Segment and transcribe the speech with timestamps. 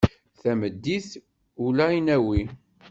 [0.41, 1.09] Tameddit
[1.65, 2.41] ula i nawi.